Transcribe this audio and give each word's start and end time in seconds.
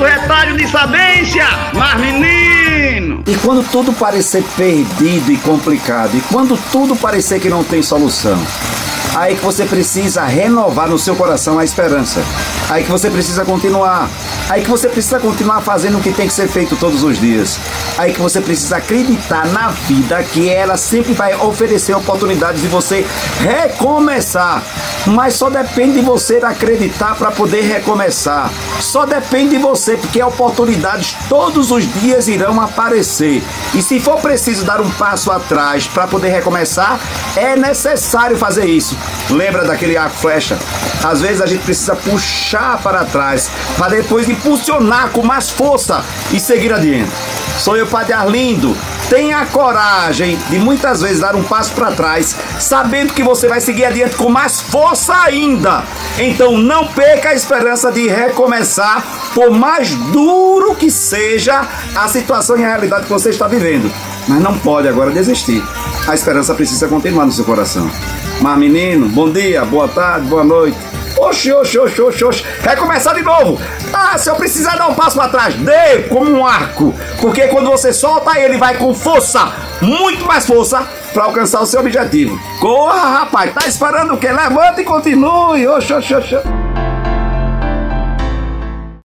do 0.00 0.02
retalho 0.02 0.56
de 0.56 0.66
sabência. 0.68 1.46
Mas, 1.74 2.00
menino! 2.00 3.22
E 3.26 3.34
quando 3.36 3.62
tudo 3.70 3.92
parecer 3.92 4.42
perdido 4.56 5.32
e 5.32 5.36
complicado, 5.36 6.16
e 6.16 6.20
quando 6.22 6.56
tudo 6.70 6.96
parecer 6.96 7.40
que 7.40 7.50
não 7.50 7.64
tem 7.64 7.82
solução, 7.82 8.38
aí 9.14 9.34
que 9.34 9.44
você 9.44 9.64
precisa 9.64 10.24
renovar 10.24 10.88
no 10.88 10.98
seu 10.98 11.16
coração 11.16 11.58
a 11.58 11.64
esperança. 11.64 12.22
Aí 12.70 12.84
que 12.84 12.90
você 12.90 13.10
precisa 13.10 13.44
continuar. 13.44 14.08
Aí 14.48 14.62
que 14.62 14.70
você 14.70 14.88
precisa 14.88 15.18
continuar 15.18 15.60
fazendo 15.60 15.98
o 15.98 16.00
que 16.00 16.12
tem 16.12 16.26
que 16.28 16.32
ser 16.32 16.48
feito 16.48 16.76
todos 16.76 17.02
os 17.02 17.18
dias. 17.18 17.58
Aí 17.98 18.12
que 18.12 18.20
você 18.20 18.40
precisa 18.40 18.76
acreditar 18.76 19.46
na 19.48 19.68
vida 19.68 20.22
que 20.22 20.48
ela 20.48 20.76
sempre 20.76 21.12
vai 21.12 21.34
oferecer 21.34 21.94
oportunidades 21.94 22.62
de 22.62 22.68
você 22.68 23.04
recomeçar. 23.40 24.62
Mas 25.06 25.34
só 25.34 25.48
depende 25.48 25.94
de 25.94 26.00
você 26.00 26.36
acreditar 26.36 27.14
para 27.14 27.30
poder 27.30 27.62
recomeçar. 27.62 28.50
Só 28.80 29.06
depende 29.06 29.56
de 29.56 29.62
você, 29.62 29.96
porque 29.96 30.22
oportunidades 30.22 31.16
todos 31.28 31.70
os 31.70 31.90
dias 32.00 32.28
irão 32.28 32.60
aparecer. 32.60 33.42
E 33.74 33.82
se 33.82 33.98
for 33.98 34.20
preciso 34.20 34.64
dar 34.64 34.80
um 34.80 34.90
passo 34.90 35.30
atrás 35.30 35.86
para 35.86 36.06
poder 36.06 36.28
recomeçar, 36.28 37.00
é 37.36 37.56
necessário 37.56 38.36
fazer 38.36 38.66
isso. 38.66 38.96
Lembra 39.30 39.64
daquele 39.64 39.96
arco 39.96 40.16
flecha? 40.16 40.58
Às 41.02 41.20
vezes 41.20 41.40
a 41.40 41.46
gente 41.46 41.64
precisa 41.64 41.96
puxar 41.96 42.78
para 42.82 43.04
trás 43.04 43.50
para 43.76 43.88
depois 43.88 44.28
impulsionar 44.28 45.10
com 45.10 45.22
mais 45.22 45.50
força 45.50 46.04
e 46.32 46.38
seguir 46.38 46.72
adiante. 46.72 47.10
Sou 47.58 47.76
eu, 47.76 47.86
Padre 47.86 48.12
Arlindo. 48.12 48.76
Tenha 49.10 49.40
a 49.40 49.46
coragem 49.46 50.38
de 50.48 50.58
muitas 50.60 51.02
vezes 51.02 51.18
dar 51.18 51.34
um 51.34 51.42
passo 51.42 51.72
para 51.72 51.90
trás, 51.90 52.36
sabendo 52.60 53.12
que 53.12 53.24
você 53.24 53.48
vai 53.48 53.60
seguir 53.60 53.84
adiante 53.84 54.14
com 54.14 54.30
mais 54.30 54.60
força 54.60 55.12
ainda. 55.12 55.82
Então 56.16 56.56
não 56.56 56.86
perca 56.86 57.30
a 57.30 57.34
esperança 57.34 57.90
de 57.90 58.06
recomeçar, 58.06 59.04
por 59.34 59.50
mais 59.50 59.92
duro 60.12 60.76
que 60.76 60.92
seja 60.92 61.66
a 61.96 62.06
situação 62.06 62.56
e 62.56 62.64
a 62.64 62.68
realidade 62.68 63.06
que 63.06 63.12
você 63.12 63.30
está 63.30 63.48
vivendo. 63.48 63.92
Mas 64.28 64.40
não 64.40 64.56
pode 64.56 64.86
agora 64.86 65.10
desistir. 65.10 65.60
A 66.06 66.14
esperança 66.14 66.54
precisa 66.54 66.86
continuar 66.86 67.26
no 67.26 67.32
seu 67.32 67.44
coração. 67.44 67.90
Mas 68.40 68.58
menino, 68.58 69.08
bom 69.08 69.28
dia, 69.28 69.64
boa 69.64 69.88
tarde, 69.88 70.28
boa 70.28 70.44
noite. 70.44 70.89
Oxi, 71.20 71.52
oxi, 71.52 71.78
oxi, 71.78 72.00
oxi, 72.00 72.24
oxi. 72.24 72.44
Quer 72.62 72.76
começar 72.76 73.12
de 73.12 73.20
novo? 73.22 73.60
Ah, 73.92 74.16
se 74.16 74.30
eu 74.30 74.36
precisar 74.36 74.76
dar 74.76 74.88
um 74.88 74.94
passo 74.94 75.16
para 75.16 75.28
trás, 75.28 75.54
dê 75.54 76.04
como 76.08 76.30
um 76.30 76.46
arco. 76.46 76.94
Porque 77.20 77.46
quando 77.48 77.70
você 77.70 77.92
solta, 77.92 78.40
ele 78.40 78.56
vai 78.56 78.78
com 78.78 78.94
força, 78.94 79.52
muito 79.82 80.24
mais 80.24 80.46
força, 80.46 80.82
para 81.12 81.24
alcançar 81.24 81.60
o 81.60 81.66
seu 81.66 81.80
objetivo. 81.80 82.40
Corra, 82.58 83.18
rapaz, 83.18 83.52
tá 83.52 83.68
esperando 83.68 84.14
o 84.14 84.16
quê? 84.16 84.32
Levanta 84.32 84.80
e 84.80 84.84
continue. 84.84 85.68
Oxi, 85.68 85.92
oxi, 85.92 86.14
oxi. 86.14 86.59